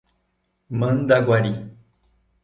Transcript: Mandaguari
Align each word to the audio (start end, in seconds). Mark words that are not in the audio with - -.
Mandaguari 0.79 1.53